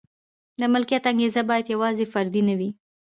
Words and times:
د 0.59 0.61
ملکیت 0.73 1.03
انګېزه 1.11 1.41
باید 1.49 1.71
یوازې 1.73 2.05
فردي 2.13 2.41
نه 2.49 2.53
وي. 2.59 2.69